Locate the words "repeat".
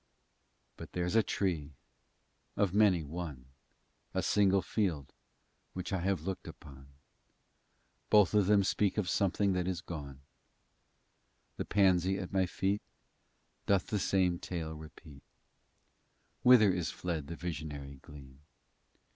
14.73-15.21